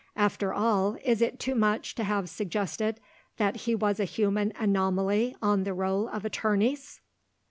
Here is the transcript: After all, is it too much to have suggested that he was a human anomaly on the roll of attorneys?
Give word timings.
After 0.15 0.51
all, 0.51 0.97
is 1.05 1.21
it 1.21 1.39
too 1.39 1.53
much 1.53 1.93
to 1.93 2.03
have 2.03 2.27
suggested 2.27 2.99
that 3.37 3.55
he 3.55 3.75
was 3.75 3.99
a 3.99 4.03
human 4.05 4.51
anomaly 4.55 5.35
on 5.43 5.63
the 5.63 5.75
roll 5.75 6.07
of 6.09 6.25
attorneys? 6.25 7.01